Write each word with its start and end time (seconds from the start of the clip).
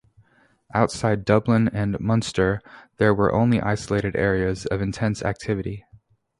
Outside 0.73 1.25
Dublin 1.25 1.69
and 1.71 1.99
Munster, 1.99 2.59
there 2.97 3.13
were 3.13 3.31
only 3.35 3.61
isolated 3.61 4.15
areas 4.15 4.65
of 4.65 4.81
intense 4.81 5.21
activity. 5.21 5.85